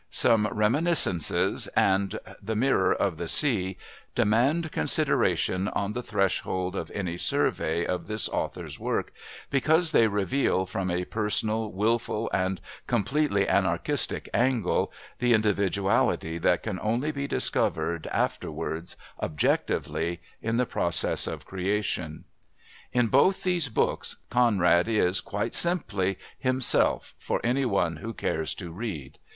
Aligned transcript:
Some 0.09 0.47
Reminiscences 0.51 1.67
and 1.75 2.17
The 2.41 2.55
Mirror 2.55 2.95
of 2.95 3.17
the 3.17 3.27
Sea 3.27 3.77
demand 4.15 4.71
consideration 4.71 5.67
on 5.67 5.93
the 5.93 6.01
threshold 6.01 6.75
of 6.75 6.89
any 6.89 7.17
survey 7.17 7.85
of 7.85 8.07
this 8.07 8.27
author's 8.27 8.79
work, 8.79 9.13
because 9.51 9.91
they 9.91 10.07
reveal, 10.07 10.65
from 10.65 10.89
a 10.89 11.05
personal, 11.05 11.71
wilful 11.71 12.31
and 12.33 12.59
completely 12.87 13.47
anarchistic 13.47 14.27
angle, 14.33 14.91
the 15.19 15.33
individuality 15.33 16.39
that 16.39 16.63
can 16.63 16.79
only 16.81 17.11
be 17.11 17.27
discovered, 17.27 18.07
afterwards, 18.07 18.97
objectively, 19.21 20.19
in 20.41 20.57
the 20.57 20.65
process 20.65 21.27
of 21.27 21.45
creation. 21.45 22.23
In 22.91 23.05
both 23.05 23.43
these 23.43 23.69
books 23.69 24.15
Conrad 24.31 24.87
is, 24.87 25.21
quite 25.21 25.53
simply, 25.53 26.17
himself 26.39 27.13
for 27.19 27.39
anyone 27.43 27.97
who 27.97 28.15
cares 28.15 28.55
to 28.55 28.71
read. 28.71 29.19